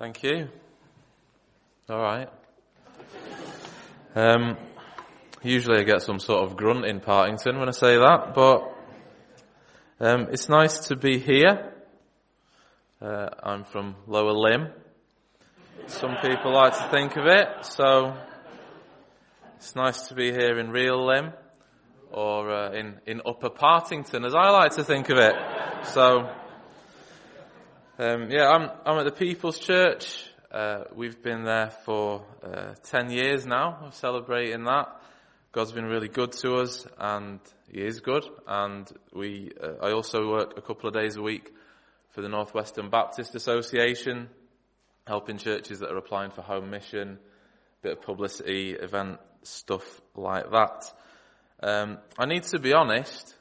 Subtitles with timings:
[0.00, 0.48] Thank you.
[1.90, 2.30] All right.
[4.14, 4.56] Um,
[5.42, 8.62] usually I get some sort of grunt in Partington when I say that, but
[10.00, 11.74] um, it's nice to be here.
[13.02, 14.68] Uh, I'm from Lower Lymm.
[15.88, 18.16] Some people like to think of it, so
[19.56, 21.34] it's nice to be here in Real Lymm
[22.10, 25.34] or uh, in in Upper Partington, as I like to think of it.
[25.88, 26.34] So,
[28.00, 30.24] um, yeah, I'm I'm at the People's Church.
[30.50, 33.78] Uh, we've been there for uh, ten years now.
[33.82, 34.88] Of celebrating that.
[35.52, 38.24] God's been really good to us, and He is good.
[38.46, 41.52] And we, uh, I also work a couple of days a week
[42.12, 44.30] for the Northwestern Baptist Association,
[45.06, 47.18] helping churches that are applying for home mission,
[47.82, 50.90] bit of publicity, event stuff like that.
[51.62, 53.34] Um, I need to be honest.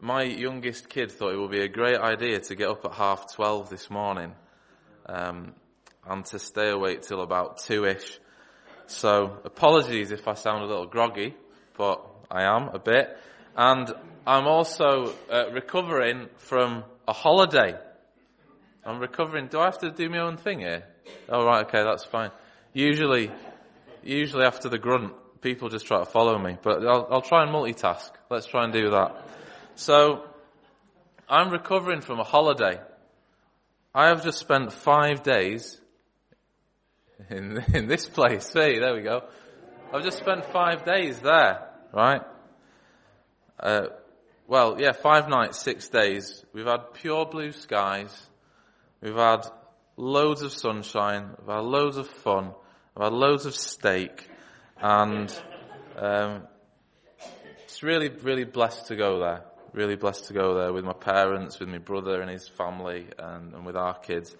[0.00, 3.34] My youngest kid thought it would be a great idea to get up at half
[3.34, 4.32] twelve this morning,
[5.06, 5.54] um,
[6.06, 8.20] and to stay awake till about two-ish.
[8.86, 11.34] So apologies if I sound a little groggy,
[11.76, 12.00] but
[12.30, 13.18] I am a bit.
[13.56, 13.92] And
[14.24, 17.76] I'm also uh, recovering from a holiday.
[18.84, 19.48] I'm recovering.
[19.48, 20.84] Do I have to do my own thing here?
[21.28, 22.30] Oh right, okay, that's fine.
[22.72, 23.32] Usually,
[24.04, 27.52] usually after the grunt, people just try to follow me, but I'll, I'll try and
[27.52, 28.12] multitask.
[28.30, 29.24] Let's try and do that.
[29.78, 30.24] So,
[31.28, 32.80] I'm recovering from a holiday.
[33.94, 35.80] I have just spent five days
[37.30, 38.44] in, in this place.
[38.44, 39.28] See, there we go.
[39.94, 42.22] I've just spent five days there, right?
[43.60, 43.82] Uh,
[44.48, 46.44] well, yeah, five nights, six days.
[46.52, 48.10] We've had pure blue skies.
[49.00, 49.46] We've had
[49.96, 51.36] loads of sunshine.
[51.38, 52.52] We've had loads of fun.
[52.96, 54.28] We've had loads of steak.
[54.82, 55.32] And
[55.96, 56.48] um,
[57.62, 59.44] it's really, really blessed to go there.
[59.72, 63.54] Really blessed to go there with my parents, with my brother and his family, and,
[63.54, 64.34] and with our kids.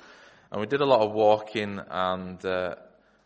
[0.51, 2.75] And we did a lot of walking, and uh,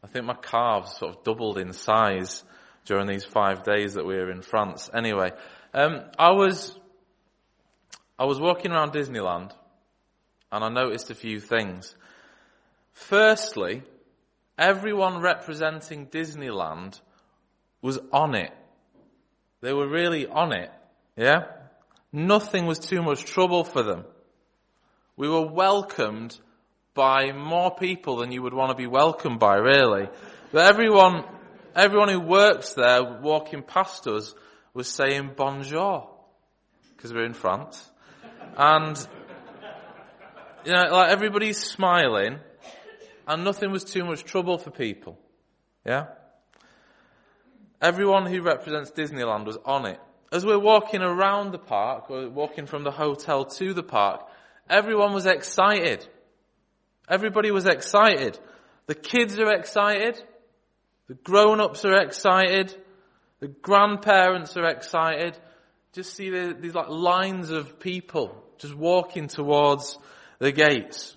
[0.03, 2.45] I think my calves sort of doubled in size
[2.85, 4.91] during these five days that we were in France.
[4.93, 5.31] Anyway,
[5.73, 6.77] um, I was
[8.19, 9.53] I was walking around Disneyland,
[10.51, 11.95] and I noticed a few things.
[12.93, 13.83] Firstly,
[14.59, 17.01] everyone representing Disneyland
[17.81, 18.53] was on it.
[19.61, 20.71] They were really on it.
[21.17, 21.45] Yeah?
[22.13, 24.05] Nothing was too much trouble for them.
[25.17, 26.39] We were welcomed
[26.95, 30.09] by more people than you would want to be welcomed by, really.
[30.53, 31.25] But everyone,
[31.75, 34.35] everyone who works there walking past us
[34.75, 36.11] was saying bonjour.
[36.95, 37.91] Because we're in France.
[38.57, 38.99] And,
[40.67, 42.39] you know, like everybody's smiling
[43.27, 45.19] and nothing was too much trouble for people.
[45.87, 46.07] Yeah?
[47.81, 50.01] Everyone who represents Disneyland was on it.
[50.33, 54.27] As we're walking around the park, or walking from the hotel to the park,
[54.69, 56.09] everyone was excited.
[57.07, 58.39] Everybody was excited.
[58.87, 60.19] The kids are excited.
[61.09, 62.75] The grown-ups are excited.
[63.41, 65.39] The grandparents are excited.
[65.93, 69.99] Just see the, these like lines of people just walking towards
[70.39, 71.15] the gates.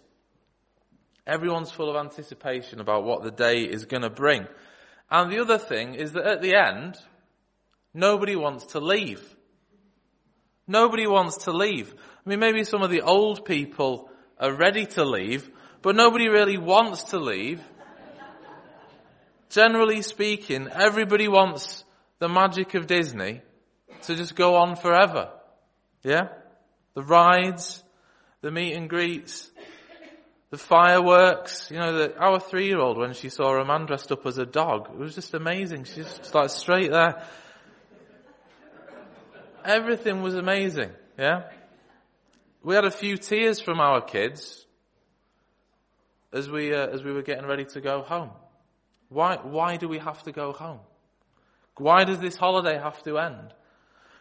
[1.25, 4.45] Everyone's full of anticipation about what the day is going to bring.
[5.09, 6.97] And the other thing is that at the end,
[7.95, 9.23] nobody wants to leave.
[10.67, 11.93] Nobody wants to leave.
[12.25, 15.49] I mean, maybe some of the old people are ready to leave,
[15.81, 17.61] but nobody really wants to leave.
[19.49, 21.83] Generally speaking, everybody wants
[22.19, 23.41] the magic of Disney
[24.03, 25.29] to just go on forever.
[26.03, 26.29] Yeah?
[26.95, 27.83] The rides,
[28.41, 29.49] the meet and greets,
[30.49, 34.37] the fireworks, you know, the, our three-year-old, when she saw a man dressed up as
[34.37, 35.83] a dog, it was just amazing.
[35.83, 37.23] She just started straight there.
[39.65, 41.43] Everything was amazing, yeah?
[42.63, 44.65] We had a few tears from our kids
[46.31, 48.29] as we, uh, as we were getting ready to go home.
[49.09, 50.79] Why, why do we have to go home?
[51.77, 53.53] Why does this holiday have to end?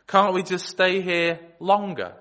[0.07, 2.15] Can't we just stay here longer?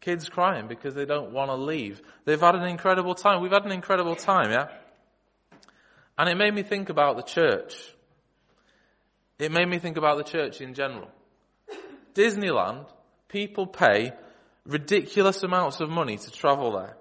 [0.00, 2.02] Kids crying because they don't want to leave.
[2.24, 3.40] They've had an incredible time.
[3.40, 4.68] We've had an incredible time, yeah?
[6.18, 7.74] And it made me think about the church.
[9.38, 11.08] It made me think about the church in general.
[12.14, 12.86] Disneyland,
[13.28, 14.12] people pay
[14.64, 16.96] ridiculous amounts of money to travel there.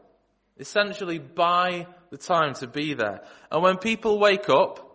[0.59, 3.21] Essentially buy the time to be there.
[3.51, 4.89] And when people wake up,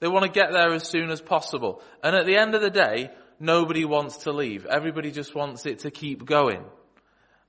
[0.00, 1.82] they want to get there as soon as possible.
[2.02, 4.66] And at the end of the day, nobody wants to leave.
[4.66, 6.64] Everybody just wants it to keep going.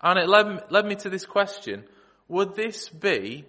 [0.02, 1.84] And it led, led me to this question.
[2.28, 3.46] Would this be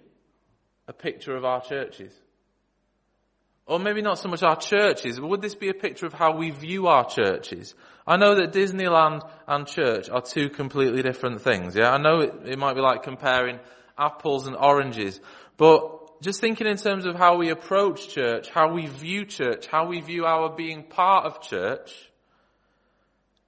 [0.87, 2.13] a picture of our churches?
[3.65, 6.35] Or maybe not so much our churches, but would this be a picture of how
[6.35, 7.75] we view our churches?
[8.05, 11.91] I know that Disneyland and church are two completely different things, yeah?
[11.91, 13.59] I know it, it might be like comparing
[13.97, 15.21] apples and oranges,
[15.57, 19.87] But just thinking in terms of how we approach church, how we view church, how
[19.87, 21.93] we view our being part of church,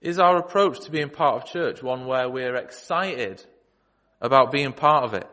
[0.01, 3.43] is our approach to being part of church one where we're excited
[4.21, 5.27] about being part of it?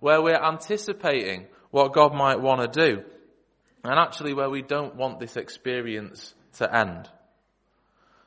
[0.00, 3.04] Where we're anticipating what God might want to do?
[3.84, 7.08] And actually where we don't want this experience to end?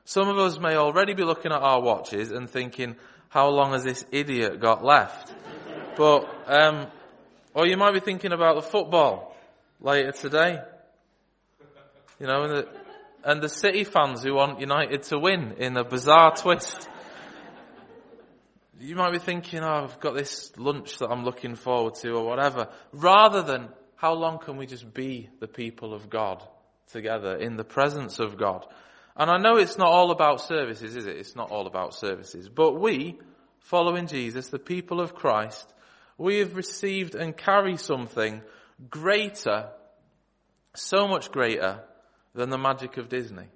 [0.05, 2.95] Some of us may already be looking at our watches and thinking,
[3.29, 5.33] how long has this idiot got left?
[5.97, 6.87] but, um,
[7.53, 9.35] or you might be thinking about the football
[9.81, 10.59] later today.
[12.19, 12.67] You know, and the,
[13.23, 16.87] and the City fans who want United to win in a bizarre twist.
[18.79, 22.25] You might be thinking, oh, I've got this lunch that I'm looking forward to or
[22.25, 22.69] whatever.
[22.93, 26.43] Rather than, how long can we just be the people of God
[26.91, 28.65] together in the presence of God?
[29.15, 31.17] And I know it's not all about services, is it?
[31.17, 32.47] It's not all about services.
[32.47, 33.19] But we,
[33.61, 35.73] following Jesus, the people of Christ,
[36.15, 38.43] we have received and carry something
[38.87, 39.69] greater,
[40.75, 41.81] so much greater
[42.35, 43.47] than the magic of Disney.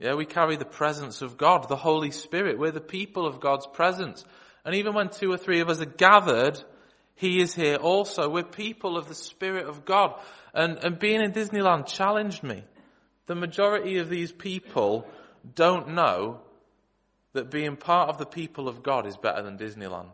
[0.00, 2.58] Yeah, we carry the presence of God, the Holy Spirit.
[2.58, 4.24] We're the people of God's presence.
[4.64, 6.60] And even when two or three of us are gathered,
[7.20, 8.30] He is here also.
[8.30, 10.18] We're people of the Spirit of God.
[10.54, 12.64] And, and being in Disneyland challenged me.
[13.26, 15.06] The majority of these people
[15.54, 16.40] don't know
[17.34, 20.12] that being part of the people of God is better than Disneyland.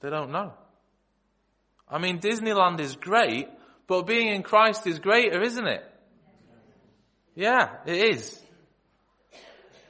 [0.00, 0.52] They don't know.
[1.88, 3.48] I mean, Disneyland is great,
[3.86, 5.82] but being in Christ is greater, isn't it?
[7.34, 8.38] Yeah, it is.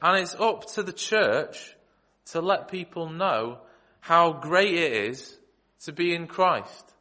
[0.01, 1.75] And it's up to the church
[2.27, 3.57] to let people know
[3.99, 5.37] how great it is
[5.83, 6.91] to be in Christ.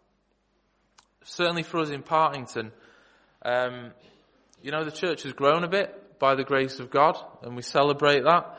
[1.25, 2.73] Certainly for us in Partington,
[3.45, 3.93] um,
[4.63, 7.63] you know, the church has grown a bit by the grace of God, and we
[7.63, 8.59] celebrate that.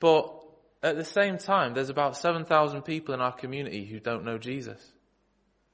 [0.00, 0.34] But
[0.82, 4.80] at the same time, there's about 7,000 people in our community who don't know Jesus,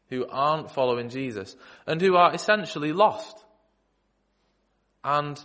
[0.09, 1.57] who aren't following Jesus,
[1.87, 3.45] and who are essentially lost.
[5.03, 5.39] And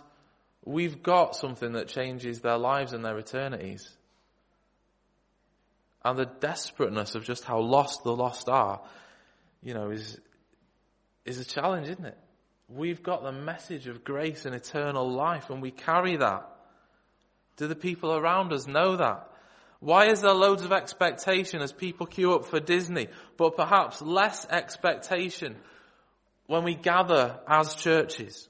[0.64, 3.88] we've got something that changes their lives and their eternities.
[6.04, 8.80] And the desperateness of just how lost the lost are,
[9.62, 10.18] you know, is,
[11.24, 12.18] is a challenge, isn't it?
[12.68, 16.48] We've got the message of grace and eternal life and we carry that.
[17.56, 19.26] Do the people around us know that?
[19.80, 24.46] Why is there loads of expectation as people queue up for Disney, but perhaps less
[24.48, 25.56] expectation
[26.46, 28.48] when we gather as churches?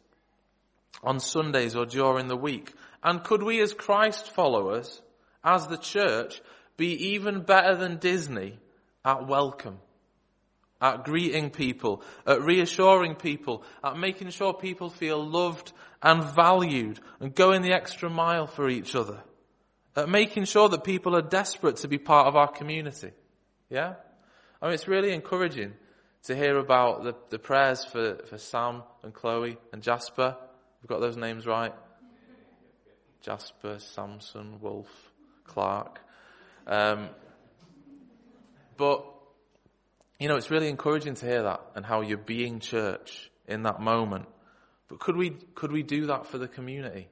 [1.03, 2.73] on Sundays or during the week?
[3.03, 5.01] And could we as Christ followers,
[5.43, 6.41] as the church,
[6.81, 8.59] be even better than Disney
[9.05, 9.79] at welcome?
[10.81, 15.73] At greeting people, at reassuring people, at making sure people feel loved
[16.03, 19.21] and valued and going the extra mile for each other.
[19.95, 23.13] At making sure that people are desperate to be part of our community.
[23.69, 23.95] Yeah?
[24.63, 25.75] I mean, it's really encouraging
[26.25, 30.37] to hear about the, the prayers for, for Sam and Chloe and Jasper
[30.83, 31.75] We've got those names right.
[33.21, 34.89] Jasper, Samson, Wolf,
[35.45, 36.01] Clark.
[36.67, 37.09] Um,
[38.77, 39.05] but,
[40.19, 43.81] you know, it's really encouraging to hear that and how you're being church in that
[43.81, 44.27] moment.
[44.89, 47.09] But could we, could we do that for the community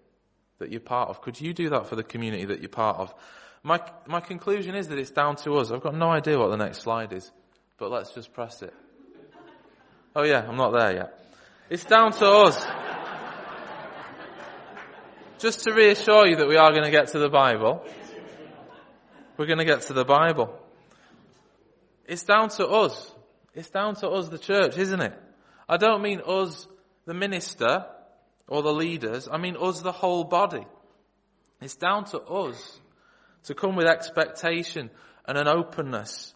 [0.59, 1.21] that you're part of?
[1.21, 3.15] Could you do that for the community that you're part of?
[3.63, 5.71] My, my conclusion is that it's down to us.
[5.71, 7.31] I've got no idea what the next slide is,
[7.77, 8.75] but let's just press it.
[10.17, 11.25] Oh yeah, I'm not there yet.
[11.71, 12.67] It's down to us
[15.39, 17.85] just to reassure you that we are going to get to the Bible,
[19.39, 20.53] we're going to get to the Bible.
[22.07, 23.13] It's down to us.
[23.55, 25.15] It's down to us, the church, isn't it?
[25.69, 26.67] I don't mean us,
[27.07, 27.87] the minister,
[28.49, 29.29] or the leaders.
[29.31, 30.67] I mean us, the whole body.
[31.61, 32.81] It's down to us
[33.45, 34.91] to come with expectation
[35.27, 36.35] and an openness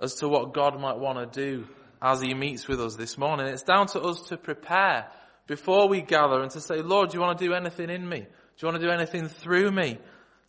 [0.00, 1.66] as to what God might want to do
[2.02, 3.46] as He meets with us this morning.
[3.46, 5.08] It's down to us to prepare
[5.46, 8.20] before we gather and to say, Lord, do you want to do anything in me?
[8.20, 8.26] Do
[8.58, 9.98] you want to do anything through me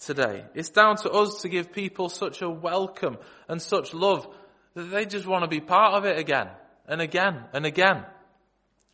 [0.05, 0.45] today?
[0.53, 4.27] It's down to us to give people such a welcome and such love
[4.73, 6.49] that they just want to be part of it again
[6.87, 8.05] and again and again.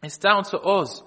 [0.04, 1.04] It's down to us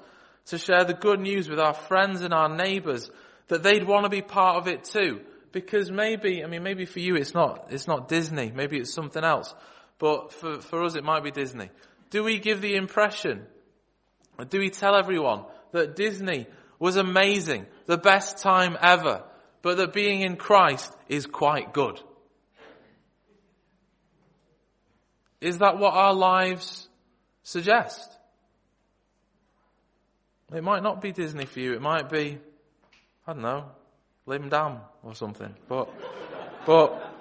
[0.47, 3.11] to share the good news with our friends and our neighbours
[3.49, 5.21] that they'd want to be part of it too.
[5.53, 8.53] Because maybe, I mean, maybe for you it's not, it's not Disney.
[8.55, 9.55] Maybe it's something else.
[9.99, 11.71] But for, for us it might be Disney.
[12.11, 13.47] Do we give the impression
[14.49, 16.47] do we tell everyone that Disney
[16.79, 19.23] was amazing, the best time ever,
[19.65, 21.99] but that being in Christ is quite good?
[25.41, 26.87] Is that what our lives
[27.45, 28.11] suggest?
[30.55, 31.73] It might not be Disney for you.
[31.73, 32.39] It might be,
[33.27, 33.71] I don't know,
[34.27, 35.55] Lymm Dam or something.
[35.67, 35.89] But,
[36.67, 37.15] but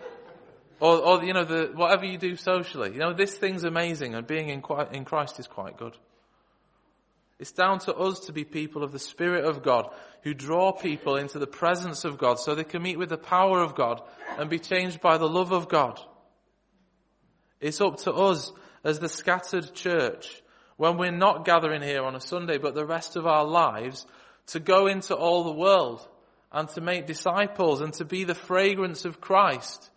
[0.82, 2.92] Or, or, you know, the, whatever you do socially.
[2.92, 5.96] You know, this thing's amazing and being in, in Christ is quite good.
[7.40, 9.90] It's down to us to be people of the Spirit of God
[10.22, 13.62] who draw people into the presence of God so they can meet with the power
[13.62, 14.02] of God
[14.38, 16.00] and be changed by the love of God.
[17.60, 18.52] It's up to us
[18.84, 20.42] as the scattered church
[20.78, 24.06] when we're not gathering here on a Sunday but the rest of our lives
[24.48, 26.08] to go into all the world
[26.52, 29.90] and to make disciples and to be the fragrance of Christ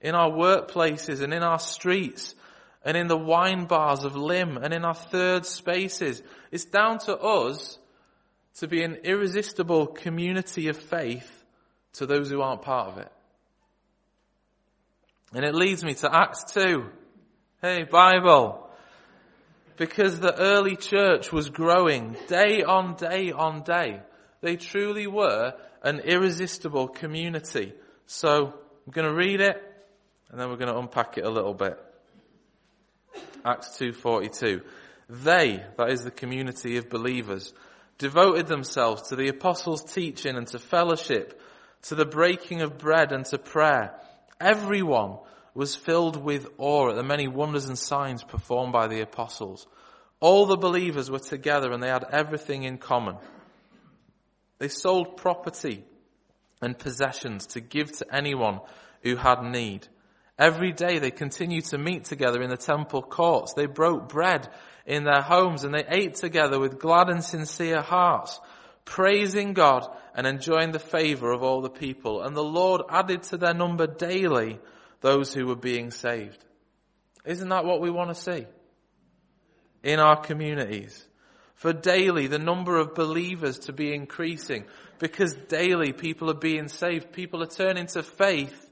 [0.00, 2.35] in our workplaces and in our streets
[2.86, 6.22] and in the wine bars of Lymm and in our third spaces.
[6.52, 7.78] It's down to us
[8.58, 11.28] to be an irresistible community of faith
[11.94, 13.12] to those who aren't part of it.
[15.34, 16.84] And it leads me to Acts 2.
[17.60, 18.70] Hey, Bible.
[19.76, 24.00] Because the early church was growing day on day on day.
[24.42, 27.72] They truly were an irresistible community.
[28.06, 28.54] So
[28.86, 29.60] I'm going to read it
[30.30, 31.80] and then we're going to unpack it a little bit.
[33.46, 34.62] Acts 2.42.
[35.08, 37.54] They, that is the community of believers,
[37.98, 41.40] devoted themselves to the apostles' teaching and to fellowship,
[41.82, 43.94] to the breaking of bread and to prayer.
[44.40, 45.18] Everyone
[45.54, 49.66] was filled with awe at the many wonders and signs performed by the apostles.
[50.20, 53.16] All the believers were together and they had everything in common.
[54.58, 55.84] They sold property
[56.60, 58.60] and possessions to give to anyone
[59.02, 59.86] who had need.
[60.38, 63.54] Every day they continued to meet together in the temple courts.
[63.54, 64.48] They broke bread
[64.84, 68.38] in their homes and they ate together with glad and sincere hearts,
[68.84, 72.22] praising God and enjoying the favor of all the people.
[72.22, 74.60] And the Lord added to their number daily
[75.00, 76.44] those who were being saved.
[77.24, 78.46] Isn't that what we want to see
[79.82, 81.02] in our communities?
[81.54, 84.66] For daily the number of believers to be increasing
[84.98, 87.12] because daily people are being saved.
[87.12, 88.70] People are turning to faith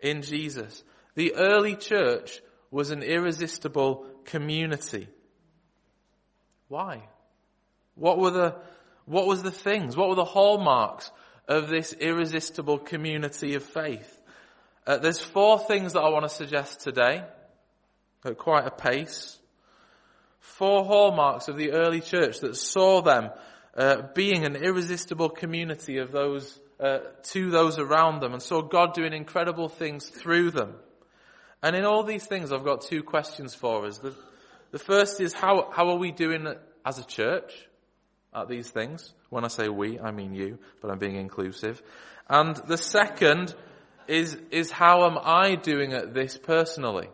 [0.00, 0.82] in Jesus.
[1.14, 2.40] The early church
[2.70, 5.08] was an irresistible community.
[6.68, 7.02] Why?
[7.94, 8.56] What were the,
[9.04, 9.96] what was the things?
[9.96, 11.10] What were the hallmarks
[11.48, 14.20] of this irresistible community of faith?
[14.86, 17.24] Uh, there's four things that I want to suggest today
[18.24, 19.38] at quite a pace.
[20.40, 23.30] Four hallmarks of the early church that saw them
[23.76, 28.94] uh, being an irresistible community of those uh, to those around them and saw God
[28.94, 30.74] doing incredible things through them.
[31.62, 33.98] And in all these things, I've got two questions for us.
[33.98, 34.14] The,
[34.72, 36.46] the first is how, how are we doing
[36.84, 37.52] as a church
[38.34, 39.14] at these things?
[39.30, 41.80] When I say we, I mean you, but I'm being inclusive.
[42.28, 43.54] And the second
[44.08, 47.08] is, is how am I doing at this personally?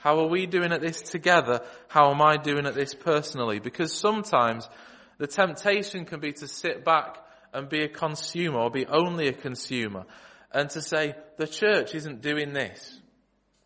[0.00, 1.62] How are we doing at this together?
[1.88, 3.58] How am I doing at this personally?
[3.58, 4.68] Because sometimes
[5.16, 7.16] the temptation can be to sit back
[7.52, 10.04] and be a consumer or be only a consumer
[10.52, 12.98] and to say, the church isn't doing this.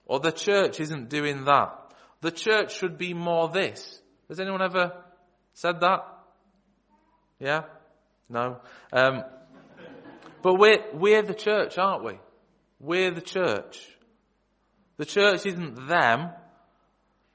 [0.07, 1.79] Or the church isn't doing that.
[2.21, 4.01] The church should be more this.
[4.29, 4.93] Has anyone ever
[5.55, 6.01] said that?
[7.39, 7.63] Yeah?
[8.29, 8.59] No?
[8.93, 9.25] Um,
[10.43, 12.19] but we're, we're the church, aren't we?
[12.81, 13.87] We're the church.
[14.97, 16.31] The church isn't them.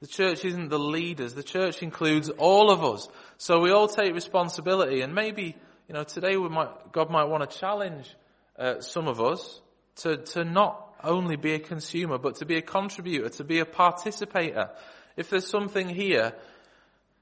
[0.00, 1.34] The church isn't the leaders.
[1.34, 3.08] The church includes all of us.
[3.38, 5.56] So we all take responsibility and maybe,
[5.88, 8.14] you know, today we might, God might want to challenge
[8.58, 9.60] uh, some of us
[9.96, 13.64] to, to not only be a consumer, but to be a contributor, to be a
[13.64, 14.70] participator.
[15.16, 16.32] If there's something here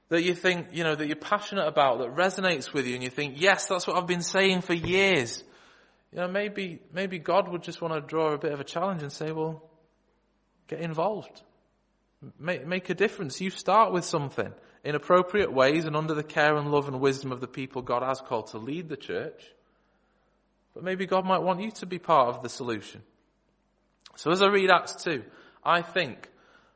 [0.08, 3.10] that you think, you know, that you're passionate about, that resonates with you, and you
[3.10, 5.42] think, yes, that's what I've been saying for years,
[6.12, 9.02] you know, maybe, maybe God would just want to draw a bit of a challenge
[9.02, 9.62] and say, well,
[10.68, 11.42] get involved.
[12.38, 13.40] Make, make a difference.
[13.40, 14.52] You start with something
[14.84, 18.02] in appropriate ways and under the care and love and wisdom of the people God
[18.02, 19.42] has called to lead the church.
[20.76, 23.00] But maybe God might want you to be part of the solution.
[24.16, 25.24] So as I read Acts 2,
[25.64, 26.28] I think,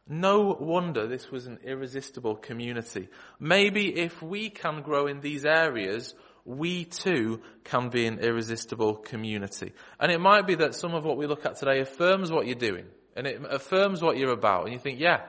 [0.08, 3.10] no wonder this was an irresistible community.
[3.38, 6.14] Maybe if we can grow in these areas,
[6.46, 9.74] we too can be an irresistible community.
[10.00, 12.54] And it might be that some of what we look at today affirms what you're
[12.54, 15.26] doing, and it affirms what you're about, and you think, yeah,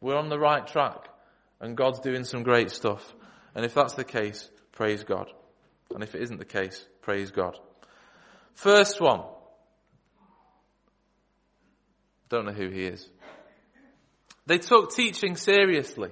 [0.00, 1.10] we're on the right track,
[1.60, 3.14] and God's doing some great stuff.
[3.54, 5.30] And if that's the case, praise God.
[5.94, 7.58] And if it isn't the case, praise God.
[8.58, 9.20] First one.
[12.28, 13.08] Don't know who he is.
[14.46, 16.10] They took teaching seriously.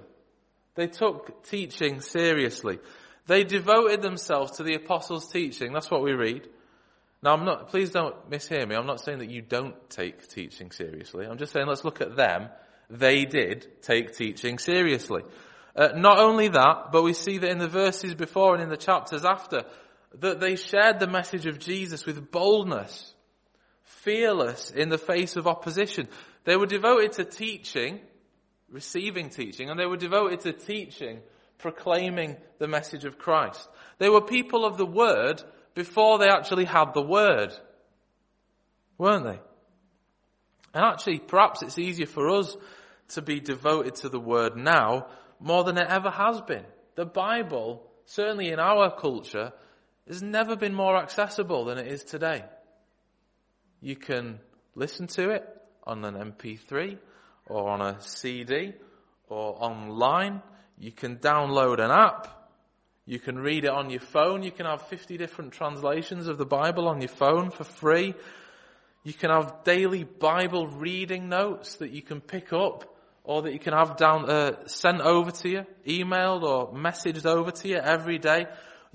[0.76, 2.78] They took teaching seriously.
[3.26, 5.72] They devoted themselves to the apostles' teaching.
[5.72, 6.46] That's what we read.
[7.20, 8.76] Now, I'm not, please don't mishear me.
[8.76, 11.26] I'm not saying that you don't take teaching seriously.
[11.26, 12.48] I'm just saying let's look at them.
[12.88, 15.22] They did take teaching seriously.
[15.74, 18.76] Uh, not only that, but we see that in the verses before and in the
[18.76, 19.64] chapters after,
[20.14, 23.14] that they shared the message of Jesus with boldness,
[23.82, 26.08] fearless in the face of opposition.
[26.44, 28.00] They were devoted to teaching,
[28.70, 31.20] receiving teaching, and they were devoted to teaching,
[31.58, 33.68] proclaiming the message of Christ.
[33.98, 35.42] They were people of the word
[35.74, 37.52] before they actually had the word.
[38.98, 39.40] Weren't they?
[40.74, 42.56] And actually, perhaps it's easier for us
[43.08, 45.06] to be devoted to the word now
[45.40, 46.64] more than it ever has been.
[46.96, 49.52] The Bible, certainly in our culture,
[50.06, 52.44] has never been more accessible than it is today.
[53.80, 54.38] You can
[54.74, 55.44] listen to it
[55.84, 56.98] on an MP3
[57.46, 58.74] or on a CD
[59.28, 60.42] or online.
[60.78, 62.32] You can download an app.
[63.04, 64.42] You can read it on your phone.
[64.42, 68.14] You can have 50 different translations of the Bible on your phone for free.
[69.04, 73.58] You can have daily Bible reading notes that you can pick up or that you
[73.58, 78.18] can have down, uh, sent over to you, emailed or messaged over to you every
[78.18, 78.46] day.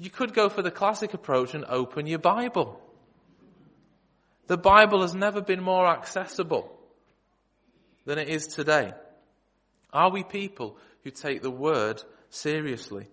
[0.01, 2.81] You could go for the classic approach and open your Bible.
[4.48, 6.75] The Bible has never been more accessible
[8.05, 8.93] than it is today.
[9.93, 13.10] Are we people who take the word seriously?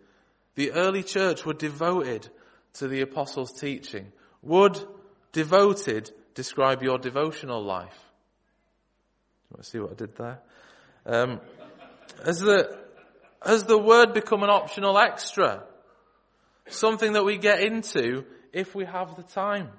[0.55, 2.27] The early church were devoted
[2.79, 4.11] to the apostles' teaching.
[4.41, 4.83] Would
[5.33, 8.01] devoted describe your devotional life?
[9.51, 10.39] You want to see what I did there?
[11.05, 11.41] Um,
[12.25, 12.79] has the
[13.45, 15.65] has the word become an optional extra?
[16.69, 19.71] Something that we get into if we have the time?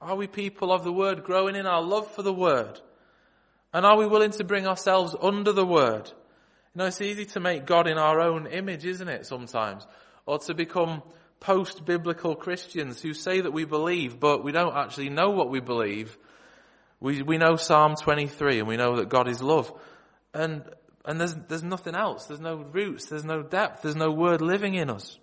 [0.00, 2.80] Are we people of the word growing in our love for the word?
[3.72, 6.10] And are we willing to bring ourselves under the word?
[6.74, 9.86] You know, it's easy to make God in our own image, isn't it, sometimes?
[10.26, 11.02] Or to become
[11.40, 16.16] post-biblical Christians who say that we believe, but we don't actually know what we believe.
[17.00, 19.72] We, we know Psalm 23 and we know that God is love
[20.34, 20.62] and,
[21.04, 22.26] and there's, there's nothing else.
[22.26, 23.06] There's no roots.
[23.06, 23.82] There's no depth.
[23.82, 25.18] There's no word living in us.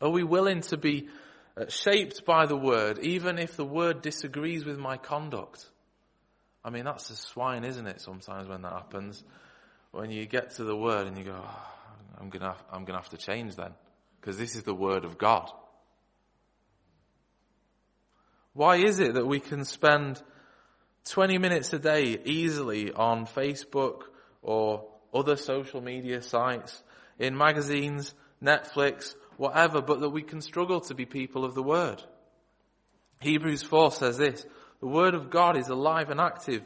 [0.00, 1.08] Are we willing to be
[1.56, 5.66] uh, shaped by the word, even if the word disagrees with my conduct?
[6.64, 8.00] I mean, that's a swine, isn't it?
[8.00, 9.22] Sometimes when that happens,
[9.92, 11.74] when you get to the word and you go, oh,
[12.18, 13.72] I'm gonna, I'm gonna have to change then,
[14.20, 15.50] because this is the word of God.
[18.52, 20.20] Why is it that we can spend
[21.10, 24.02] 20 minutes a day easily on Facebook
[24.42, 26.82] or other social media sites,
[27.18, 32.02] in magazines, Netflix, whatever, but that we can struggle to be people of the Word.
[33.20, 34.44] Hebrews 4 says this,
[34.80, 36.62] the Word of God is alive and active,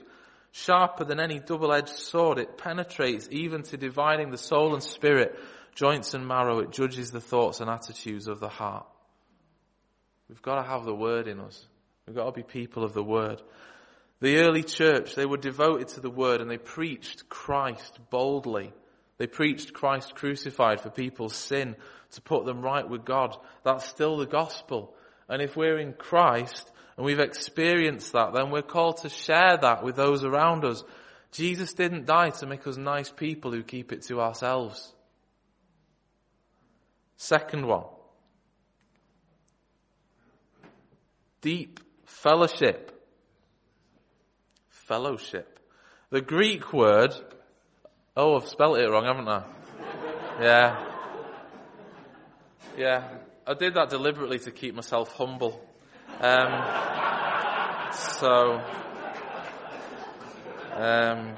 [0.50, 2.38] sharper than any double-edged sword.
[2.38, 5.38] It penetrates even to dividing the soul and spirit,
[5.74, 6.58] joints and marrow.
[6.58, 8.86] It judges the thoughts and attitudes of the heart.
[10.28, 11.64] We've got to have the Word in us.
[12.06, 13.40] We've got to be people of the Word.
[14.20, 18.72] The early church, they were devoted to the word and they preached Christ boldly.
[19.20, 21.76] They preached Christ crucified for people's sin
[22.12, 23.36] to put them right with God.
[23.64, 24.94] That's still the gospel.
[25.28, 29.84] And if we're in Christ and we've experienced that, then we're called to share that
[29.84, 30.82] with those around us.
[31.32, 34.90] Jesus didn't die to make us nice people who keep it to ourselves.
[37.18, 37.84] Second one.
[41.42, 42.90] Deep fellowship
[44.90, 45.60] fellowship.
[46.10, 47.14] The Greek word,
[48.20, 49.44] oh, I've spelt it wrong, haven't I?
[50.40, 50.86] Yeah.
[52.76, 53.08] Yeah.
[53.46, 55.58] I did that deliberately to keep myself humble.
[56.20, 58.60] Um, so,
[60.74, 61.34] um,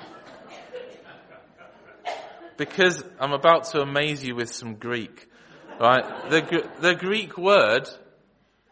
[2.57, 5.29] because I'm about to amaze you with some Greek,
[5.81, 6.31] right?
[6.31, 7.89] The, the Greek word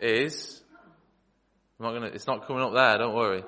[0.00, 0.60] is,
[1.78, 3.44] I'm not gonna, it's not coming up there, don't worry.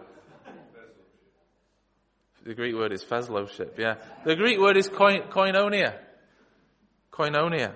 [2.45, 3.97] The Greek word is fellowship, yeah.
[4.25, 5.97] The Greek word is koinonia.
[7.13, 7.73] Koinonia.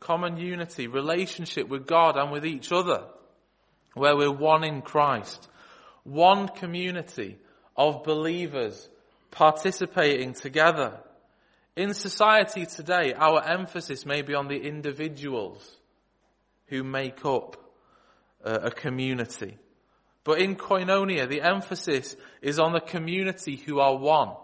[0.00, 3.04] Common unity, relationship with God and with each other,
[3.94, 5.48] where we're one in Christ.
[6.02, 7.38] One community
[7.76, 8.88] of believers
[9.30, 10.98] participating together.
[11.76, 15.76] In society today, our emphasis may be on the individuals
[16.66, 17.56] who make up
[18.44, 19.58] uh, a community.
[20.26, 24.34] But in koinonia, the emphasis is on the community who are one.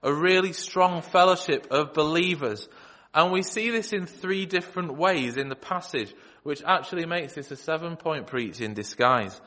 [0.00, 2.68] A really strong fellowship of believers.
[3.12, 7.50] And we see this in three different ways in the passage, which actually makes this
[7.50, 9.38] a seven point preach in disguise.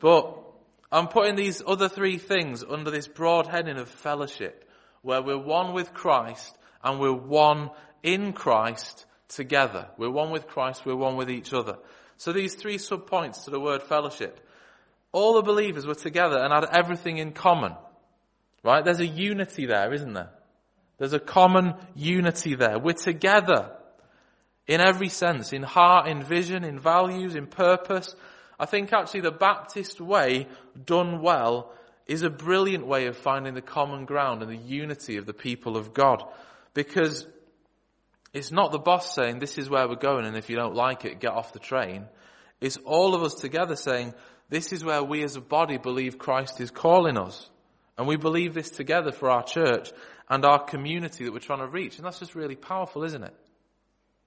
[0.00, 0.36] But
[0.90, 4.68] I'm putting these other three things under this broad heading of fellowship,
[5.02, 7.70] where we're one with Christ and we're one
[8.02, 9.86] in Christ together.
[9.98, 11.78] We're one with Christ, we're one with each other.
[12.16, 14.40] So these three subpoints to the word fellowship.
[15.12, 17.74] All the believers were together and had everything in common.
[18.62, 18.84] Right?
[18.84, 20.30] There's a unity there, isn't there?
[20.98, 22.78] There's a common unity there.
[22.78, 23.72] We're together
[24.66, 28.14] in every sense, in heart, in vision, in values, in purpose.
[28.60, 30.48] I think actually the Baptist way,
[30.84, 31.72] done well,
[32.06, 35.76] is a brilliant way of finding the common ground and the unity of the people
[35.76, 36.22] of God.
[36.74, 37.26] Because
[38.32, 41.04] it's not the boss saying, this is where we're going and if you don't like
[41.04, 42.06] it, get off the train.
[42.60, 44.14] It's all of us together saying,
[44.48, 47.48] this is where we as a body believe Christ is calling us.
[47.96, 49.90] And we believe this together for our church
[50.28, 51.96] and our community that we're trying to reach.
[51.96, 53.34] And that's just really powerful, isn't it?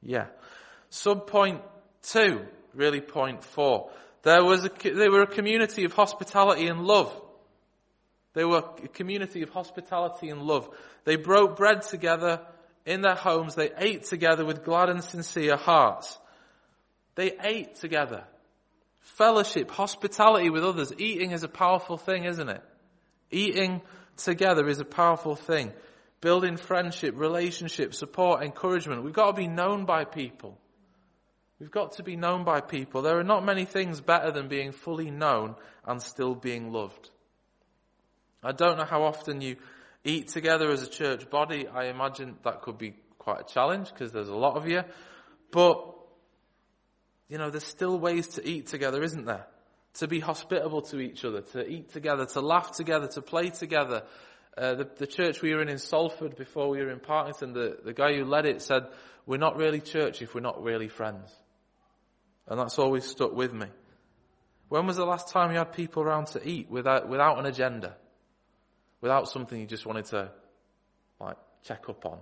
[0.01, 0.25] Yeah.
[0.89, 1.61] Sub point
[2.03, 3.91] two, really point four.
[4.23, 7.19] There was a, they were a community of hospitality and love.
[8.33, 10.69] They were a community of hospitality and love.
[11.05, 12.41] They broke bread together
[12.85, 13.55] in their homes.
[13.55, 16.17] They ate together with glad and sincere hearts.
[17.15, 18.23] They ate together.
[19.01, 20.93] Fellowship, hospitality with others.
[20.97, 22.63] Eating is a powerful thing, isn't it?
[23.31, 23.81] Eating
[24.17, 25.71] together is a powerful thing.
[26.21, 29.03] Building friendship, relationship, support, encouragement.
[29.03, 30.57] We've got to be known by people.
[31.59, 33.01] We've got to be known by people.
[33.01, 37.09] There are not many things better than being fully known and still being loved.
[38.43, 39.57] I don't know how often you
[40.03, 41.67] eat together as a church body.
[41.67, 44.81] I imagine that could be quite a challenge because there's a lot of you.
[45.51, 45.90] But,
[47.31, 49.47] you know, there's still ways to eat together, isn't there?
[49.95, 54.03] To be hospitable to each other, to eat together, to laugh together, to play together.
[54.55, 57.77] Uh, the, the, church we were in in Salford before we were in Partington, the,
[57.83, 58.83] the guy who led it said,
[59.25, 61.33] we're not really church if we're not really friends.
[62.47, 63.67] And that's always stuck with me.
[64.69, 67.95] When was the last time you had people around to eat without, without an agenda?
[69.01, 70.31] without something you just wanted to
[71.19, 72.19] like check up on,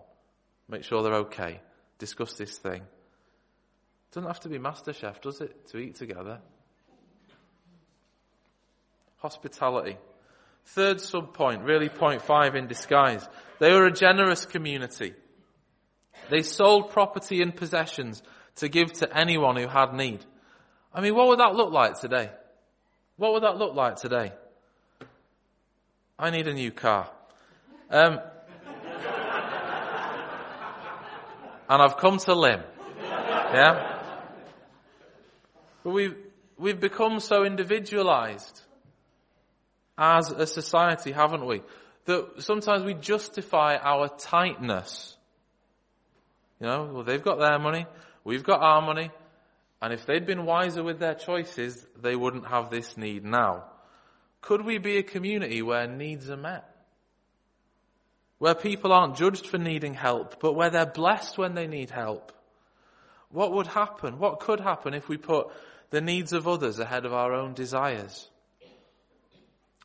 [0.68, 1.60] make sure they're okay,
[2.00, 2.82] discuss this thing.
[4.12, 6.40] Doesn't have to be MasterChef, does it, to eat together?
[9.18, 9.98] Hospitality.
[10.66, 13.28] Third sub point, really point five in disguise.
[13.60, 15.14] They were a generous community.
[16.30, 18.22] They sold property and possessions
[18.56, 20.26] to give to anyone who had need.
[20.94, 22.30] I mean, what would that look like today?
[23.18, 24.32] What would that look like today?
[26.18, 27.10] I need a new car.
[27.90, 28.20] Um,
[31.70, 32.64] and I've come to Lymm.
[33.02, 33.99] Yeah?
[35.90, 36.18] But we've,
[36.60, 38.62] we've become so individualized
[39.98, 41.64] as a society, haven't we?
[42.06, 45.18] That sometimes we justify our tightness.
[46.62, 47.88] You know, well, they've got their money,
[48.24, 49.10] we've got our money,
[49.82, 53.64] and if they'd been wiser with their choices, they wouldn't have this need now.
[54.42, 56.70] Could we be a community where needs are met?
[58.38, 62.32] Where people aren't judged for needing help, but where they're blessed when they need help?
[63.32, 64.20] What would happen?
[64.20, 65.48] What could happen if we put
[65.90, 68.30] the needs of others ahead of our own desires?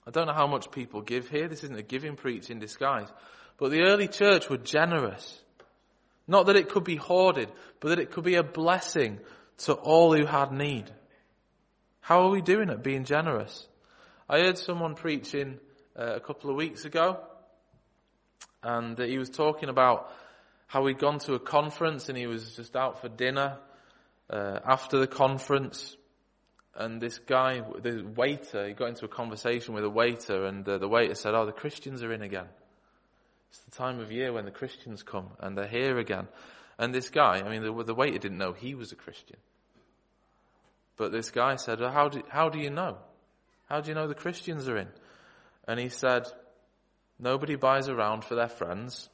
[0.07, 1.49] I don't know how much people give here.
[1.49, 3.09] This isn't a giving preach in disguise.
[3.57, 5.41] But the early church were generous.
[6.27, 9.21] Not that it could be hoarded, but that it could be a blessing
[9.59, 10.91] to all who had need.
[12.01, 13.67] How are we doing at being generous?
[14.29, 15.59] I heard someone preaching
[15.99, 17.21] uh, a couple of weeks ago,
[18.63, 20.11] and uh, he was talking about
[20.67, 23.59] how he'd gone to a conference and he was just out for dinner
[24.31, 25.97] uh, after the conference.
[26.77, 30.79] And this guy, the waiter, he got into a conversation with a waiter, and uh,
[30.79, 32.49] the waiter said, "Oh, the Christians are in again.
[33.51, 36.27] It's the time of year when the Christians come, and they're here again."
[36.77, 39.37] And this guy, I mean, the, the waiter didn't know he was a Christian,
[40.97, 42.99] but this guy said, oh, "How do how do you know?"
[43.69, 44.89] How do you know the Christians are in?
[45.67, 46.27] And he said,
[47.19, 49.09] Nobody buys around for their friends.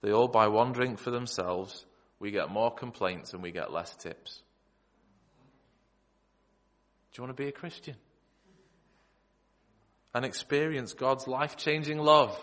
[0.00, 1.84] They all buy one drink for themselves.
[2.20, 4.42] We get more complaints and we get less tips.
[7.12, 7.96] Do you want to be a Christian?
[10.14, 12.38] And experience God's life changing love?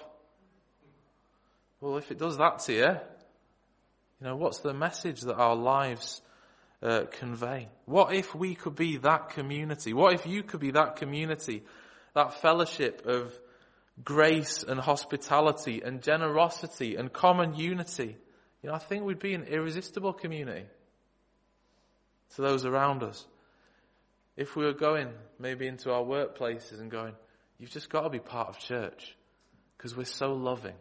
[1.79, 2.97] Well, if it does that to you,
[4.19, 6.21] you know, what's the message that our lives
[6.81, 7.69] uh, convey?
[7.85, 9.93] What if we could be that community?
[9.93, 11.63] What if you could be that community,
[12.15, 13.39] that fellowship of
[14.03, 18.17] grace and hospitality and generosity and common unity?
[18.67, 20.65] You know, I think we'd be an irresistible community
[22.35, 23.25] to those around us.
[24.35, 25.07] If we were going
[25.39, 27.13] maybe into our workplaces and going,
[27.57, 29.15] you've just got to be part of church
[29.77, 30.75] because we're so loving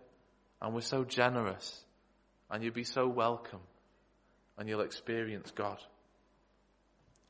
[0.60, 1.84] and we're so generous
[2.50, 3.60] and you'd be so welcome
[4.58, 5.78] and you'll experience God.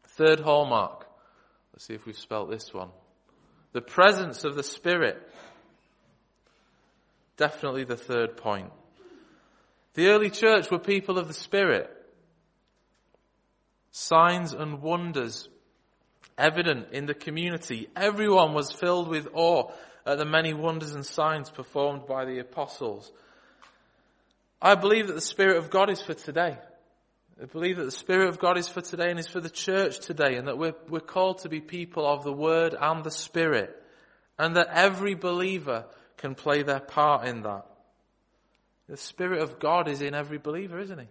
[0.04, 1.06] Third hallmark.
[1.74, 2.88] Let's see if we've spelt this one.
[3.72, 5.18] The presence of the Spirit.
[7.36, 8.72] Definitely the third point.
[9.96, 11.90] The early church were people of the Spirit.
[13.92, 15.48] Signs and wonders
[16.36, 17.88] evident in the community.
[17.96, 19.72] Everyone was filled with awe
[20.04, 23.10] at the many wonders and signs performed by the apostles.
[24.60, 26.58] I believe that the Spirit of God is for today.
[27.40, 30.00] I believe that the Spirit of God is for today and is for the church
[30.00, 33.74] today and that we're, we're called to be people of the Word and the Spirit
[34.38, 35.86] and that every believer
[36.18, 37.64] can play their part in that.
[38.88, 41.08] The Spirit of God is in every believer, isn't He?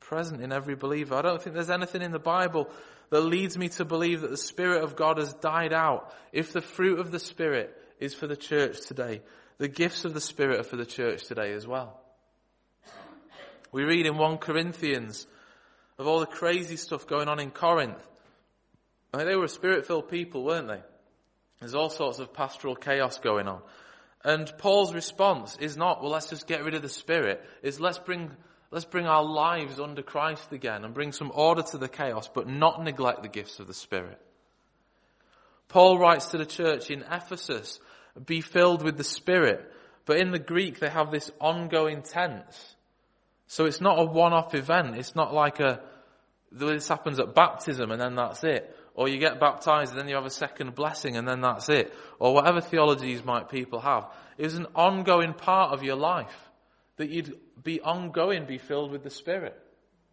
[0.00, 1.14] Present in every believer.
[1.14, 2.68] I don't think there's anything in the Bible
[3.10, 6.60] that leads me to believe that the Spirit of God has died out if the
[6.60, 9.22] fruit of the Spirit is for the church today.
[9.58, 12.00] The gifts of the Spirit are for the church today as well.
[13.70, 15.26] We read in 1 Corinthians
[15.98, 18.02] of all the crazy stuff going on in Corinth.
[19.12, 20.80] They were a spirit-filled people, weren't they?
[21.60, 23.60] There's all sorts of pastoral chaos going on.
[24.24, 27.42] And Paul's response is not, well, let's just get rid of the spirit.
[27.62, 28.30] Is let's bring,
[28.70, 32.48] let's bring our lives under Christ again and bring some order to the chaos, but
[32.48, 34.20] not neglect the gifts of the spirit.
[35.68, 37.78] Paul writes to the church in Ephesus,
[38.24, 39.72] be filled with the spirit.
[40.06, 42.74] But in the Greek, they have this ongoing tense.
[43.46, 44.96] So it's not a one-off event.
[44.96, 45.80] It's not like a,
[46.50, 48.74] this happens at baptism and then that's it.
[48.98, 51.94] Or you get baptized and then you have a second blessing and then that's it.
[52.18, 54.10] Or whatever theologies might people have.
[54.38, 56.36] Is an ongoing part of your life.
[56.96, 59.56] That you'd be ongoing, be filled with the Spirit.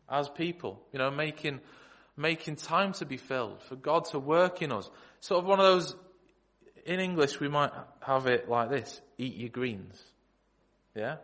[0.08, 0.86] As people.
[0.94, 1.62] You know, making,
[2.16, 3.64] making time to be filled.
[3.64, 4.88] For God to work in us.
[5.20, 5.96] Sort of one of those,
[6.86, 7.72] in English we might
[8.02, 9.02] have it like this.
[9.18, 10.00] Eat your greens.
[10.94, 11.16] Yeah?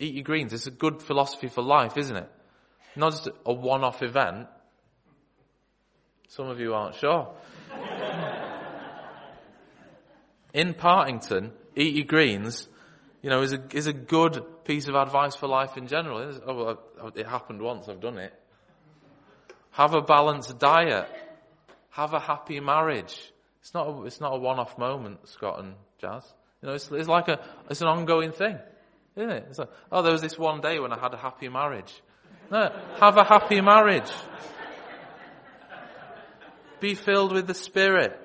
[0.00, 0.52] Eat your greens.
[0.52, 2.28] It's a good philosophy for life, isn't it?
[2.96, 4.48] Not just a one-off event.
[6.28, 7.28] Some of you aren't sure.
[10.52, 12.68] In Partington, eat your greens,
[13.22, 16.32] you know, is a, is a good piece of advice for life in general.
[16.46, 16.78] Oh,
[17.14, 18.32] it happened once, I've done it.
[19.72, 21.06] Have a balanced diet.
[21.90, 23.14] Have a happy marriage.
[23.60, 26.24] It's not a, it's not a one-off moment, Scott and Jazz.
[26.62, 28.58] You know, it's, it's like a, it's an ongoing thing.
[29.16, 29.46] Isn't it?
[29.48, 31.92] It's like, oh, there was this one day when I had a happy marriage.
[32.50, 34.10] No, have a happy marriage.
[36.80, 38.18] Be filled with the Spirit.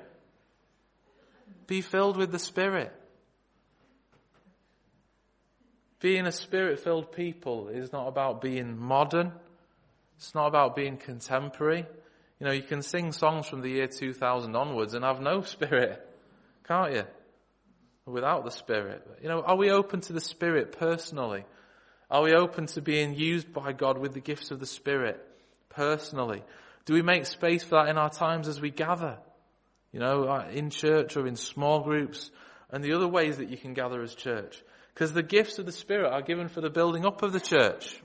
[1.67, 2.91] Be filled with the Spirit.
[5.99, 9.31] Being a Spirit filled people is not about being modern.
[10.17, 11.85] It's not about being contemporary.
[12.39, 16.07] You know, you can sing songs from the year 2000 onwards and have no Spirit,
[16.67, 17.03] can't you?
[18.05, 19.07] without the Spirit.
[19.21, 21.45] You know, are we open to the Spirit personally?
[22.09, 25.19] Are we open to being used by God with the gifts of the Spirit
[25.69, 26.43] personally?
[26.85, 29.17] Do we make space for that in our times as we gather?
[29.91, 32.31] You know, uh, in church or in small groups
[32.71, 34.61] and the other ways that you can gather as church.
[34.93, 38.01] Because the gifts of the Spirit are given for the building up of the church.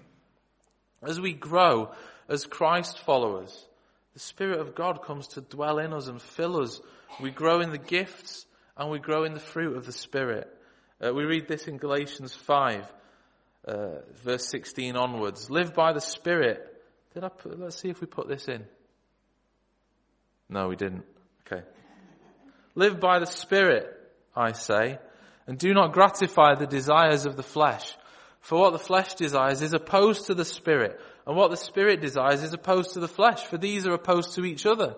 [1.02, 1.92] As we grow
[2.28, 3.66] as Christ followers,
[4.14, 6.80] the Spirit of God comes to dwell in us and fill us.
[7.20, 10.48] We grow in the gifts and we grow in the fruit of the Spirit.
[11.04, 12.92] Uh, we read this in Galatians 5,
[13.68, 13.88] uh,
[14.24, 15.50] verse 16 onwards.
[15.50, 16.75] Live by the Spirit.
[17.16, 18.62] Did I put, let's see if we put this in.
[20.50, 21.04] No, we didn't.
[21.46, 21.62] Okay.
[22.74, 23.86] Live by the Spirit,
[24.36, 24.98] I say,
[25.46, 27.90] and do not gratify the desires of the flesh.
[28.40, 32.42] For what the flesh desires is opposed to the Spirit, and what the Spirit desires
[32.42, 34.94] is opposed to the flesh, for these are opposed to each other,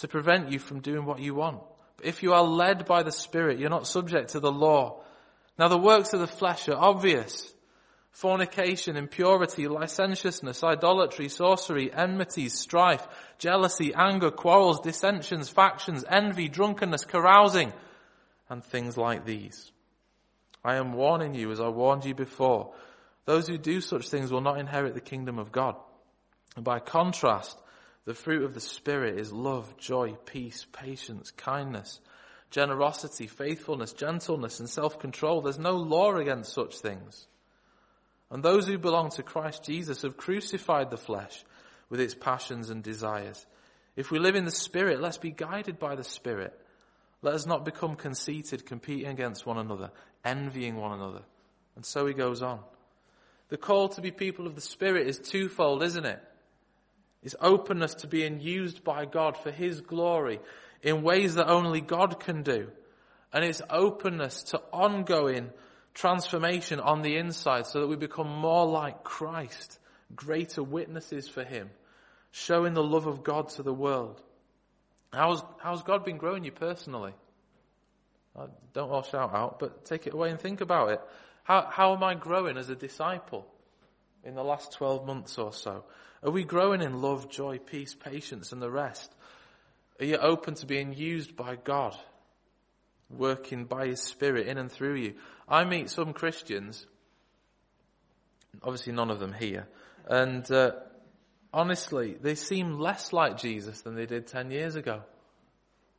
[0.00, 1.62] to prevent you from doing what you want.
[1.96, 5.00] But If you are led by the Spirit, you're not subject to the law.
[5.58, 7.53] Now the works of the flesh are obvious.
[8.14, 13.04] Fornication, impurity, licentiousness, idolatry, sorcery, enmity, strife,
[13.38, 17.72] jealousy, anger, quarrels, dissensions, factions, envy, drunkenness, carousing,
[18.48, 19.72] and things like these.
[20.64, 22.72] I am warning you as I warned you before.
[23.24, 25.74] Those who do such things will not inherit the kingdom of God.
[26.54, 27.58] And by contrast,
[28.04, 31.98] the fruit of the Spirit is love, joy, peace, patience, kindness,
[32.52, 35.40] generosity, faithfulness, gentleness, and self-control.
[35.40, 37.26] There's no law against such things.
[38.34, 41.44] And those who belong to Christ Jesus have crucified the flesh
[41.88, 43.46] with its passions and desires.
[43.94, 46.52] If we live in the Spirit, let's be guided by the Spirit.
[47.22, 49.92] Let us not become conceited, competing against one another,
[50.24, 51.22] envying one another.
[51.76, 52.58] And so he goes on.
[53.50, 56.20] The call to be people of the Spirit is twofold, isn't it?
[57.22, 57.26] it?
[57.28, 60.40] Is openness to being used by God for His glory
[60.82, 62.72] in ways that only God can do.
[63.32, 65.50] And it's openness to ongoing
[65.94, 69.78] transformation on the inside so that we become more like Christ,
[70.14, 71.70] greater witnesses for Him,
[72.32, 74.20] showing the love of God to the world.
[75.12, 77.12] How's, how's God been growing you personally?
[78.72, 81.00] Don't all shout out, but take it away and think about it.
[81.44, 83.46] How, how am I growing as a disciple
[84.24, 85.84] in the last 12 months or so?
[86.22, 89.14] Are we growing in love, joy, peace, patience, and the rest?
[90.00, 91.96] Are you open to being used by God,
[93.08, 95.14] working by His Spirit in and through you?
[95.48, 96.86] I meet some Christians
[98.62, 99.66] obviously none of them here.
[100.06, 100.72] And uh,
[101.52, 105.02] honestly, they seem less like Jesus than they did 10 years ago.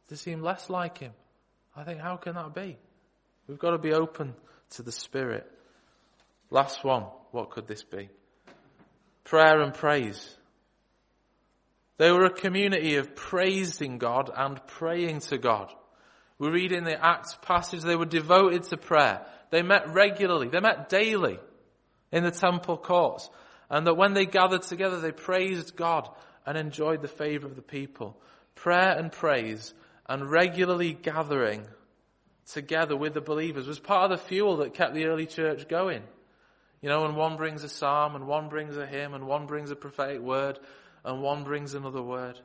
[0.09, 1.11] They seem less like him.
[1.75, 2.77] I think, how can that be?
[3.47, 4.33] We've got to be open
[4.71, 5.49] to the Spirit.
[6.49, 7.03] Last one.
[7.31, 8.09] What could this be?
[9.23, 10.37] Prayer and praise.
[11.97, 15.73] They were a community of praising God and praying to God.
[16.37, 19.25] We read in the Acts passage they were devoted to prayer.
[19.55, 20.49] They met regularly.
[20.49, 21.39] They met daily
[22.11, 23.29] in the temple courts.
[23.69, 26.09] And that when they gathered together, they praised God
[26.45, 28.19] and enjoyed the favor of the people.
[28.55, 29.73] Prayer and praise
[30.09, 31.65] and regularly gathering
[32.51, 36.03] together with the believers was part of the fuel that kept the early church going.
[36.81, 39.71] You know, and one brings a psalm and one brings a hymn and one brings
[39.71, 40.59] a prophetic word
[41.05, 42.37] and one brings another word.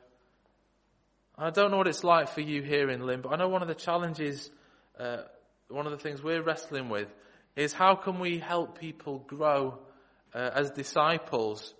[1.37, 3.63] I don't know what it's like for you here in Lymm, but I know one
[3.63, 4.49] of the challenges,
[4.97, 5.23] uh,
[5.71, 7.07] one of the things we're wrestling with
[7.55, 9.77] is how can we help people grow
[10.33, 11.73] uh, as disciples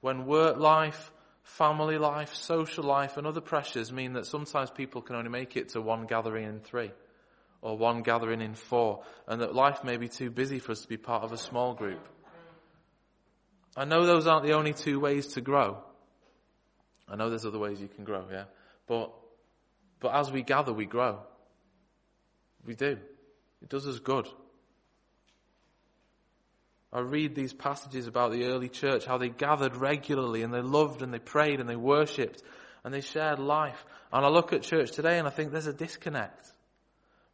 [0.00, 5.16] when work life, family life, social life and other pressures mean that sometimes people can
[5.16, 6.90] only make it to one gathering in three
[7.62, 10.88] or one gathering in four and that life may be too busy for us to
[10.88, 12.06] be part of a small group.
[13.76, 15.78] I know those aren't the only two ways to grow.
[17.08, 18.44] I know there's other ways you can grow, yeah.
[18.86, 19.12] But,
[20.00, 21.20] but as we gather, we grow.
[22.64, 22.98] We do.
[23.64, 24.28] It does us good.
[26.92, 31.00] I read these passages about the early church, how they gathered regularly and they loved
[31.00, 32.42] and they prayed and they worshipped
[32.84, 33.82] and they shared life.
[34.12, 36.52] And I look at church today and I think there's a disconnect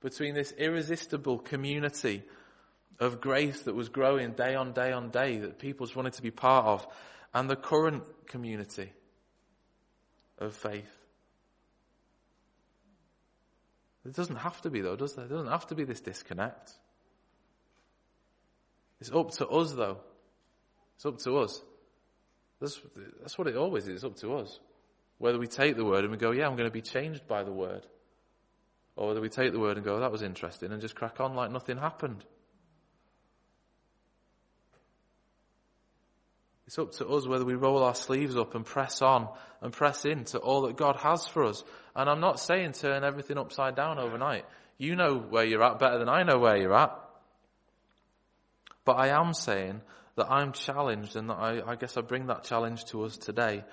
[0.01, 2.23] between this irresistible community
[3.01, 6.23] of grace that was growing day on day on day that people just wanted to
[6.23, 6.87] be part of
[7.35, 8.93] and the current community
[10.39, 11.00] of faith.
[14.07, 15.27] It doesn't have to be though, does there?
[15.27, 16.73] It doesn't have to be this disconnect.
[19.01, 19.99] It's up to us though.
[20.97, 21.63] It's up to us.
[22.61, 22.81] That's,
[23.21, 23.97] that's what it always is.
[23.97, 24.59] It's up to us.
[25.19, 27.43] Whether we take the word and we go, yeah, I'm going to be changed by
[27.43, 27.87] the word.
[28.97, 31.35] Or whether we take the word and go, that was interesting and just crack on
[31.35, 32.25] like nothing happened.
[36.67, 39.29] It's up to us whether we roll our sleeves up and press on
[39.61, 41.65] and press into all that God has for us.
[42.01, 44.45] And I'm not saying turn everything upside down overnight.
[44.79, 46.97] You know where you're at better than I know where you're at.
[48.85, 49.83] But I am saying
[50.17, 53.65] that I'm challenged and that I, I guess I bring that challenge to us today.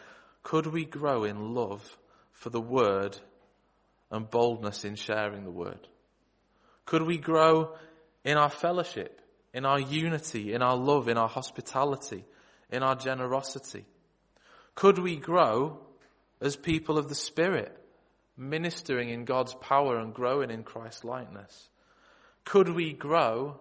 [0.44, 1.98] Could we grow in love
[2.34, 3.18] for the word
[4.12, 5.88] and boldness in sharing the word?
[6.86, 7.76] Could we grow
[8.24, 9.22] in our fellowship,
[9.54, 12.26] in our unity, in our love, in our hospitality?
[12.70, 13.86] in our generosity?
[14.76, 15.80] Could we grow
[16.42, 17.76] as people of the Spirit,
[18.38, 21.70] ministering in God's power and growing in Christ's likeness?
[22.46, 23.60] Could we grow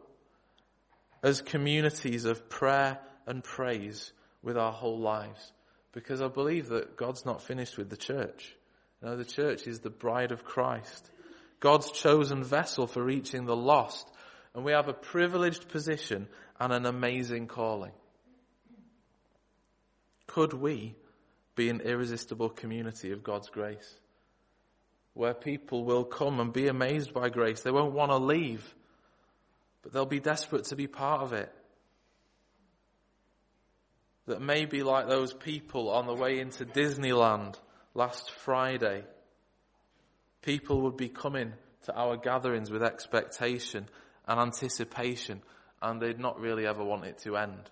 [1.23, 4.13] as communities of prayer and praise
[4.43, 5.53] with our whole lives?
[5.93, 8.55] Because I believe that God's not finished with the church.
[9.03, 11.11] No, the church is the bride of Christ.
[11.59, 14.09] God's chosen vessel for reaching the lost.
[14.55, 16.29] And we have a privileged position
[16.61, 17.93] and an amazing calling.
[20.27, 20.95] Could we
[21.55, 23.99] be an irresistible community of God's grace?
[25.17, 27.63] Where people will come and be amazed by grace.
[27.63, 28.75] They won't want to leave,
[29.83, 31.51] but they'll be desperate to be part of it.
[34.27, 37.55] That may be like those people on the way into Disneyland
[37.95, 39.05] last Friday.
[40.43, 41.55] People would be coming
[41.87, 43.89] to our gatherings with expectation
[44.29, 45.41] and anticipation,
[45.81, 47.71] and they'd not really ever want it to end.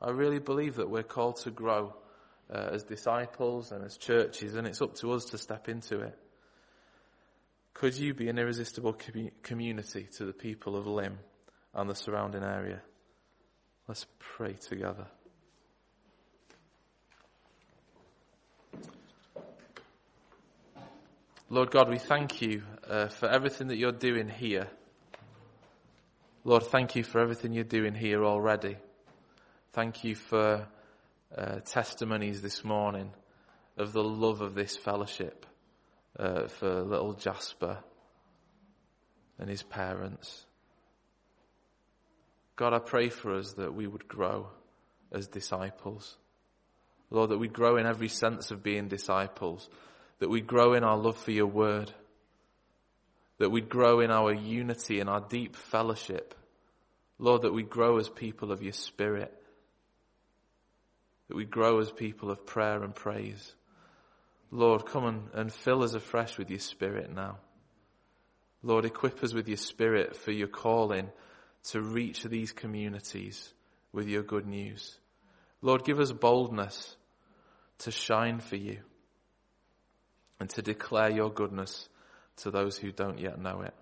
[0.00, 1.92] I really believe that we're called to grow
[2.52, 6.18] uh, as disciples and as churches, and it's up to us to step into it.
[7.74, 8.96] Could you be an irresistible
[9.42, 11.18] community to the people of Lymm
[11.74, 12.82] and the surrounding area?
[13.88, 15.06] Let's pray together.
[21.48, 24.68] Lord God, we thank you uh, for everything that you're doing here.
[26.44, 28.76] Lord, thank you for everything you're doing here already.
[29.72, 30.66] Thank you for
[31.36, 33.10] uh, testimonies this morning
[33.78, 35.46] of the love of this fellowship
[36.18, 37.78] uh, for little Jasper
[39.38, 40.44] and his parents.
[42.56, 44.48] God, I pray for us that we would grow
[45.10, 46.16] as disciples.
[47.10, 49.68] Lord, that we grow in every sense of being disciples,
[50.18, 51.92] that we grow in our love for your word,
[53.38, 56.34] that we grow in our unity and our deep fellowship.
[57.18, 59.41] Lord, that we grow as people of your spirit
[61.32, 63.54] that we grow as people of prayer and praise.
[64.50, 67.38] Lord, come and, and fill us afresh with your spirit now.
[68.62, 71.08] Lord, equip us with your spirit for your calling
[71.70, 73.50] to reach these communities
[73.94, 74.98] with your good news.
[75.62, 76.96] Lord, give us boldness
[77.78, 78.80] to shine for you
[80.38, 81.88] and to declare your goodness
[82.42, 83.74] to those who don't yet know it.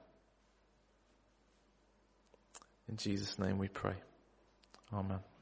[2.88, 3.96] In Jesus' name we pray.
[4.92, 5.18] Amen.